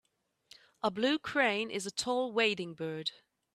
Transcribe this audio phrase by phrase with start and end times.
[0.81, 3.11] A blue crane is a tall wading bird.